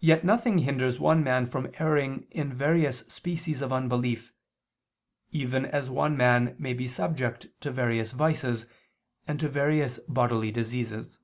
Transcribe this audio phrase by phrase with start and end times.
[0.00, 4.34] Yet nothing hinders one man from erring in various species of unbelief,
[5.30, 8.66] even as one man may be subject to various vices,
[9.26, 11.18] and to various bodily diseases.